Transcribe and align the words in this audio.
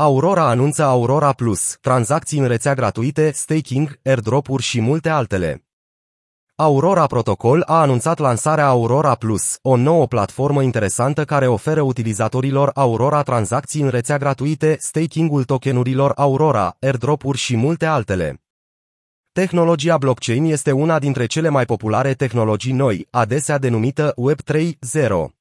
Aurora 0.00 0.48
anunță 0.48 0.82
Aurora 0.82 1.32
Plus, 1.32 1.78
tranzacții 1.80 2.38
în 2.38 2.46
rețea 2.46 2.74
gratuite, 2.74 3.30
staking, 3.30 3.98
airdrop-uri 4.04 4.62
și 4.62 4.80
multe 4.80 5.08
altele. 5.08 5.64
Aurora 6.54 7.06
Protocol 7.06 7.62
a 7.66 7.80
anunțat 7.80 8.18
lansarea 8.18 8.66
Aurora 8.66 9.14
Plus, 9.14 9.58
o 9.62 9.76
nouă 9.76 10.06
platformă 10.06 10.62
interesantă 10.62 11.24
care 11.24 11.46
oferă 11.46 11.80
utilizatorilor 11.80 12.70
Aurora 12.74 13.22
tranzacții 13.22 13.82
în 13.82 13.88
rețea 13.88 14.16
gratuite, 14.16 14.76
staking-ul 14.80 15.44
tokenurilor 15.44 16.12
Aurora, 16.16 16.76
airdrop-uri 16.80 17.38
și 17.38 17.56
multe 17.56 17.86
altele. 17.86 18.42
Tehnologia 19.32 19.98
blockchain 19.98 20.44
este 20.44 20.72
una 20.72 20.98
dintre 20.98 21.26
cele 21.26 21.48
mai 21.48 21.64
populare 21.64 22.14
tehnologii 22.14 22.72
noi, 22.72 23.06
adesea 23.10 23.58
denumită 23.58 24.12
Web 24.16 24.38
3.0. 24.52 25.37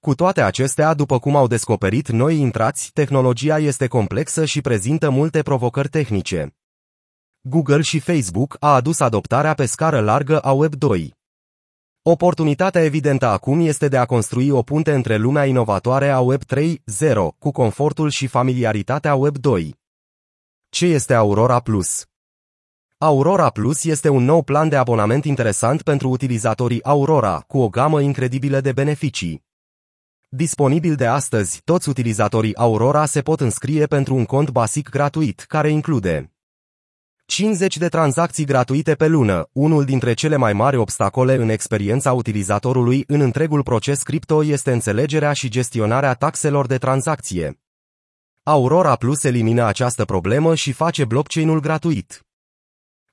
Cu 0.00 0.14
toate 0.14 0.42
acestea, 0.42 0.94
după 0.94 1.18
cum 1.18 1.36
au 1.36 1.46
descoperit 1.46 2.08
noi 2.08 2.38
intrați, 2.38 2.90
tehnologia 2.92 3.58
este 3.58 3.86
complexă 3.86 4.44
și 4.44 4.60
prezintă 4.60 5.10
multe 5.10 5.42
provocări 5.42 5.88
tehnice. 5.88 6.56
Google 7.40 7.80
și 7.80 7.98
Facebook 7.98 8.56
a 8.60 8.74
adus 8.74 9.00
adoptarea 9.00 9.54
pe 9.54 9.66
scară 9.66 10.00
largă 10.00 10.38
a 10.38 10.52
Web 10.52 10.74
2. 10.74 11.16
Oportunitatea 12.02 12.84
evidentă 12.84 13.26
acum 13.26 13.60
este 13.60 13.88
de 13.88 13.96
a 13.96 14.04
construi 14.04 14.50
o 14.50 14.62
punte 14.62 14.92
între 14.92 15.16
lumea 15.16 15.44
inovatoare 15.44 16.08
a 16.08 16.20
Web 16.20 16.42
3.0 16.54 16.76
cu 17.38 17.50
confortul 17.50 18.10
și 18.10 18.26
familiaritatea 18.26 19.14
Web 19.14 19.36
2. 19.36 19.74
Ce 20.68 20.86
este 20.86 21.14
Aurora 21.14 21.60
Plus? 21.60 22.04
Aurora 22.98 23.50
Plus 23.50 23.84
este 23.84 24.08
un 24.08 24.24
nou 24.24 24.42
plan 24.42 24.68
de 24.68 24.76
abonament 24.76 25.24
interesant 25.24 25.82
pentru 25.82 26.08
utilizatorii 26.08 26.84
Aurora, 26.84 27.44
cu 27.46 27.58
o 27.58 27.68
gamă 27.68 28.00
incredibilă 28.00 28.60
de 28.60 28.72
beneficii. 28.72 29.46
Disponibil 30.30 30.94
de 30.94 31.06
astăzi, 31.06 31.60
toți 31.64 31.88
utilizatorii 31.88 32.56
Aurora 32.56 33.06
se 33.06 33.22
pot 33.22 33.40
înscrie 33.40 33.86
pentru 33.86 34.14
un 34.14 34.24
cont 34.24 34.50
basic 34.50 34.88
gratuit, 34.88 35.40
care 35.40 35.70
include 35.70 36.32
50 37.26 37.76
de 37.76 37.88
tranzacții 37.88 38.44
gratuite 38.44 38.94
pe 38.94 39.06
lună, 39.06 39.48
unul 39.52 39.84
dintre 39.84 40.12
cele 40.12 40.36
mai 40.36 40.52
mari 40.52 40.76
obstacole 40.76 41.34
în 41.34 41.48
experiența 41.48 42.12
utilizatorului 42.12 43.04
în 43.06 43.20
întregul 43.20 43.62
proces 43.62 44.02
cripto 44.02 44.44
este 44.44 44.72
înțelegerea 44.72 45.32
și 45.32 45.48
gestionarea 45.48 46.14
taxelor 46.14 46.66
de 46.66 46.78
tranzacție. 46.78 47.60
Aurora 48.42 48.96
Plus 48.96 49.24
elimină 49.24 49.64
această 49.64 50.04
problemă 50.04 50.54
și 50.54 50.72
face 50.72 51.04
blockchain-ul 51.04 51.60
gratuit. 51.60 52.27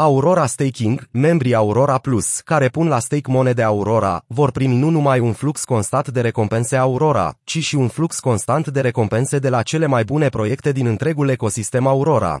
Aurora 0.00 0.46
Staking, 0.46 1.08
membrii 1.10 1.54
Aurora 1.54 1.98
Plus, 1.98 2.40
care 2.40 2.68
pun 2.68 2.88
la 2.88 2.98
stake 2.98 3.30
monede 3.30 3.62
Aurora, 3.62 4.24
vor 4.26 4.50
primi 4.50 4.76
nu 4.76 4.90
numai 4.90 5.20
un 5.20 5.32
flux 5.32 5.64
constant 5.64 6.08
de 6.08 6.20
recompense 6.20 6.76
Aurora, 6.76 7.38
ci 7.44 7.58
și 7.58 7.74
un 7.74 7.88
flux 7.88 8.20
constant 8.20 8.68
de 8.68 8.80
recompense 8.80 9.38
de 9.38 9.48
la 9.48 9.62
cele 9.62 9.86
mai 9.86 10.04
bune 10.04 10.28
proiecte 10.28 10.72
din 10.72 10.86
întregul 10.86 11.28
ecosistem 11.28 11.86
Aurora. 11.86 12.40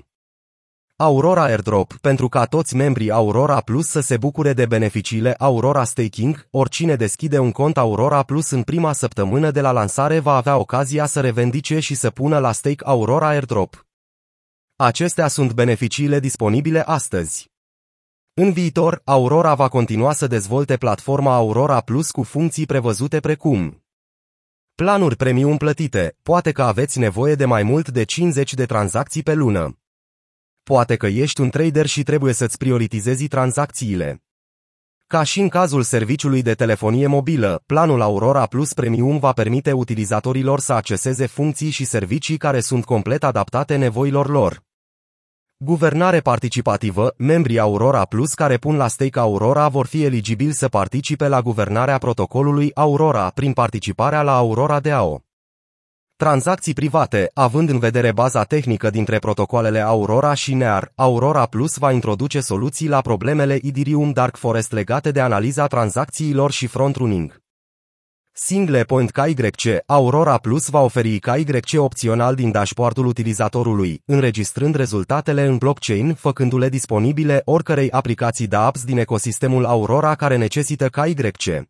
Aurora 0.96 1.42
Airdrop, 1.42 1.92
pentru 2.00 2.28
ca 2.28 2.44
toți 2.44 2.76
membrii 2.76 3.10
Aurora 3.10 3.60
Plus 3.60 3.86
să 3.86 4.00
se 4.00 4.16
bucure 4.16 4.52
de 4.52 4.66
beneficiile 4.66 5.34
Aurora 5.38 5.84
Staking, 5.84 6.46
oricine 6.50 6.94
deschide 6.94 7.38
un 7.38 7.52
cont 7.52 7.78
Aurora 7.78 8.22
Plus 8.22 8.50
în 8.50 8.62
prima 8.62 8.92
săptămână 8.92 9.50
de 9.50 9.60
la 9.60 9.70
lansare 9.70 10.18
va 10.18 10.36
avea 10.36 10.56
ocazia 10.56 11.06
să 11.06 11.20
revendice 11.20 11.78
și 11.78 11.94
să 11.94 12.10
pună 12.10 12.38
la 12.38 12.52
stake 12.52 12.84
Aurora 12.84 13.28
Airdrop. 13.28 13.87
Acestea 14.80 15.28
sunt 15.28 15.52
beneficiile 15.52 16.20
disponibile 16.20 16.80
astăzi. 16.80 17.50
În 18.34 18.52
viitor, 18.52 19.00
Aurora 19.04 19.54
va 19.54 19.68
continua 19.68 20.12
să 20.12 20.26
dezvolte 20.26 20.76
platforma 20.76 21.34
Aurora 21.34 21.80
Plus 21.80 22.10
cu 22.10 22.22
funcții 22.22 22.66
prevăzute 22.66 23.20
precum 23.20 23.84
Planuri 24.74 25.16
premium 25.16 25.56
plătite, 25.56 26.16
poate 26.22 26.52
că 26.52 26.62
aveți 26.62 26.98
nevoie 26.98 27.34
de 27.34 27.44
mai 27.44 27.62
mult 27.62 27.88
de 27.88 28.04
50 28.04 28.54
de 28.54 28.66
tranzacții 28.66 29.22
pe 29.22 29.34
lună. 29.34 29.78
Poate 30.62 30.96
că 30.96 31.06
ești 31.06 31.40
un 31.40 31.50
trader 31.50 31.86
și 31.86 32.02
trebuie 32.02 32.32
să-ți 32.32 32.58
prioritizezi 32.58 33.28
tranzacțiile. 33.28 34.22
Ca 35.06 35.22
și 35.22 35.40
în 35.40 35.48
cazul 35.48 35.82
serviciului 35.82 36.42
de 36.42 36.54
telefonie 36.54 37.06
mobilă, 37.06 37.62
planul 37.66 38.00
Aurora 38.00 38.46
Plus 38.46 38.72
Premium 38.72 39.18
va 39.18 39.32
permite 39.32 39.72
utilizatorilor 39.72 40.60
să 40.60 40.72
acceseze 40.72 41.26
funcții 41.26 41.70
și 41.70 41.84
servicii 41.84 42.36
care 42.36 42.60
sunt 42.60 42.84
complet 42.84 43.24
adaptate 43.24 43.76
nevoilor 43.76 44.28
lor. 44.28 44.66
Guvernare 45.64 46.20
participativă, 46.20 47.14
membrii 47.16 47.58
Aurora 47.58 48.04
Plus 48.04 48.34
care 48.34 48.56
pun 48.56 48.76
la 48.76 48.88
stake 48.88 49.18
Aurora 49.18 49.68
vor 49.68 49.86
fi 49.86 50.04
eligibili 50.04 50.52
să 50.52 50.68
participe 50.68 51.28
la 51.28 51.42
guvernarea 51.42 51.98
protocolului 51.98 52.70
Aurora 52.74 53.30
prin 53.30 53.52
participarea 53.52 54.22
la 54.22 54.36
Aurora 54.36 54.80
DAO. 54.80 55.22
Tranzacții 56.16 56.72
private, 56.72 57.30
având 57.34 57.68
în 57.68 57.78
vedere 57.78 58.12
baza 58.12 58.44
tehnică 58.44 58.90
dintre 58.90 59.18
protocoalele 59.18 59.80
Aurora 59.80 60.34
și 60.34 60.54
NEAR, 60.54 60.92
Aurora 60.94 61.46
Plus 61.46 61.76
va 61.76 61.92
introduce 61.92 62.40
soluții 62.40 62.88
la 62.88 63.00
problemele 63.00 63.58
Ethereum 63.62 64.10
Dark 64.10 64.36
Forest 64.36 64.72
legate 64.72 65.10
de 65.10 65.20
analiza 65.20 65.66
tranzacțiilor 65.66 66.50
și 66.50 66.66
front-running. 66.66 67.47
Single 68.40 68.84
Point 68.84 69.10
KYC, 69.10 69.82
Aurora 69.86 70.36
Plus 70.38 70.68
va 70.68 70.80
oferi 70.80 71.18
KYC 71.18 71.80
opțional 71.80 72.34
din 72.34 72.50
dashboardul 72.50 73.06
utilizatorului, 73.06 74.02
înregistrând 74.04 74.74
rezultatele 74.74 75.42
în 75.42 75.56
blockchain, 75.56 76.14
făcându-le 76.14 76.68
disponibile 76.68 77.42
oricărei 77.44 77.90
aplicații 77.90 78.46
de 78.46 78.56
apps 78.56 78.84
din 78.84 78.98
ecosistemul 78.98 79.64
Aurora 79.64 80.14
care 80.14 80.36
necesită 80.36 80.88
KYC. 80.88 81.68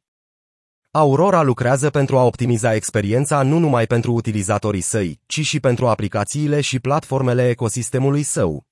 Aurora 0.91 1.43
lucrează 1.43 1.91
pentru 1.91 2.19
a 2.19 2.25
optimiza 2.25 2.75
experiența 2.75 3.43
nu 3.43 3.59
numai 3.59 3.87
pentru 3.87 4.13
utilizatorii 4.13 4.81
săi, 4.81 5.21
ci 5.27 5.41
și 5.41 5.61
pentru 5.61 5.87
aplicațiile 5.87 6.61
și 6.61 6.81
platformele 6.81 7.49
ecosistemului 7.49 8.23
său. 8.23 8.67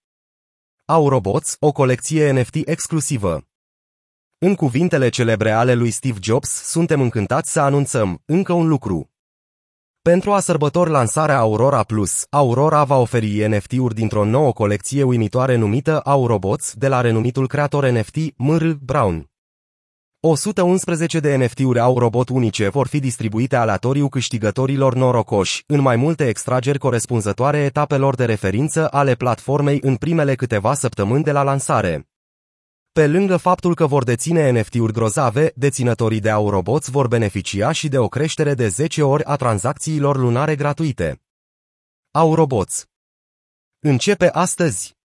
Aurobots, 0.85 1.57
o 1.61 1.73
colecție 1.73 2.31
NFT 2.31 2.55
exclusivă. 2.65 3.45
În 4.39 4.55
cuvintele 4.55 5.09
celebre 5.09 5.51
ale 5.51 5.75
lui 5.75 5.91
Steve 5.91 6.19
Jobs, 6.23 6.49
suntem 6.49 7.01
încântați 7.01 7.53
să 7.53 7.61
anunțăm 7.61 8.23
încă 8.25 8.53
un 8.53 8.69
lucru. 8.69 9.11
Pentru 10.03 10.33
a 10.33 10.41
sărbători 10.41 10.91
lansarea 10.91 11.39
Aurora 11.39 11.83
Plus, 11.83 12.27
Aurora 12.31 12.85
va 12.85 12.97
oferi 12.97 13.49
NFT-uri 13.49 13.95
dintr-o 13.95 14.25
nouă 14.25 14.53
colecție 14.53 15.03
uimitoare 15.03 15.57
numită 15.57 16.01
Aurobots 16.01 16.75
de 16.75 16.89
la 16.89 17.01
renumitul 17.01 17.47
creator 17.47 17.87
NFT 17.89 18.17
Mr. 18.37 18.77
Brown. 18.81 19.31
111 20.21 21.21
de 21.21 21.37
NFT-uri 21.37 21.79
au 21.79 21.99
robot 21.99 22.29
unice 22.29 22.69
vor 22.69 22.87
fi 22.87 22.99
distribuite 22.99 23.57
aleatoriu 23.57 24.09
câștigătorilor 24.09 24.95
norocoși, 24.95 25.63
în 25.67 25.81
mai 25.81 25.97
multe 25.97 26.29
extrageri 26.29 26.79
corespunzătoare 26.79 27.59
etapelor 27.59 28.15
de 28.15 28.25
referință 28.25 28.89
ale 28.91 29.15
platformei 29.15 29.79
în 29.83 29.97
primele 29.97 30.35
câteva 30.35 30.75
săptămâni 30.75 31.25
de 31.25 31.33
la 31.33 31.43
lansare. 31.43 32.07
Pe 32.97 33.07
lângă 33.07 33.37
faptul 33.37 33.75
că 33.75 33.87
vor 33.87 34.05
deține 34.05 34.61
NFT-uri 34.61 34.93
grozave, 34.93 35.53
deținătorii 35.55 36.21
de 36.21 36.31
Aurobots 36.31 36.89
vor 36.89 37.07
beneficia 37.09 37.73
și 37.73 37.89
de 37.89 37.99
o 37.99 38.09
creștere 38.09 38.55
de 38.55 38.69
10 38.69 39.03
ori 39.03 39.25
a 39.25 39.37
tranzacțiilor 39.37 40.17
lunare 40.17 40.57
gratuite. 40.57 41.21
Aurobots 42.11 42.87
Începe 43.79 44.29
astăzi! 44.29 44.97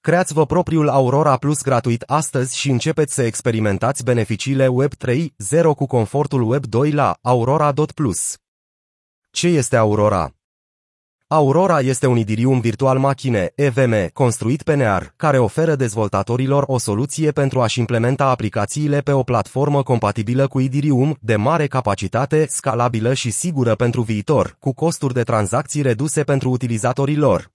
Creați-vă 0.00 0.46
propriul 0.46 0.88
Aurora 0.88 1.36
Plus 1.36 1.62
gratuit 1.62 2.02
astăzi 2.02 2.58
și 2.58 2.70
începeți 2.70 3.14
să 3.14 3.22
experimentați 3.22 4.04
beneficiile 4.04 4.66
Web 4.66 4.92
3.0 5.06 5.62
cu 5.76 5.86
confortul 5.86 6.42
Web 6.42 6.66
2 6.66 6.90
la 6.90 7.18
aurora.plus. 7.20 8.36
Ce 9.30 9.46
este 9.46 9.76
Aurora? 9.76 10.39
Aurora 11.32 11.80
este 11.80 12.06
un 12.06 12.16
Idirium 12.16 12.60
virtual 12.60 12.98
machine, 12.98 13.52
EVM, 13.54 14.12
construit 14.12 14.62
pe 14.62 14.74
NEAR, 14.74 15.12
care 15.16 15.38
oferă 15.38 15.74
dezvoltatorilor 15.74 16.64
o 16.66 16.78
soluție 16.78 17.30
pentru 17.30 17.60
a-și 17.60 17.78
implementa 17.78 18.24
aplicațiile 18.24 19.00
pe 19.00 19.12
o 19.12 19.22
platformă 19.22 19.82
compatibilă 19.82 20.46
cu 20.46 20.60
Idirium, 20.60 21.16
de 21.20 21.36
mare 21.36 21.66
capacitate, 21.66 22.46
scalabilă 22.48 23.14
și 23.14 23.30
sigură 23.30 23.74
pentru 23.74 24.02
viitor, 24.02 24.56
cu 24.58 24.72
costuri 24.72 25.14
de 25.14 25.22
tranzacții 25.22 25.82
reduse 25.82 26.22
pentru 26.22 26.50
utilizatorii 26.50 27.16
lor. 27.16 27.50